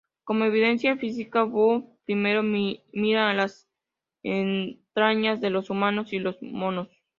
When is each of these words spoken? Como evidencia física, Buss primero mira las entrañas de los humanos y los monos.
Como 0.23 0.45
evidencia 0.45 0.97
física, 0.97 1.43
Buss 1.43 1.83
primero 2.05 2.41
mira 2.41 3.35
las 3.35 3.69
entrañas 4.23 5.41
de 5.41 5.51
los 5.51 5.69
humanos 5.69 6.11
y 6.13 6.17
los 6.17 6.41
monos. 6.41 6.89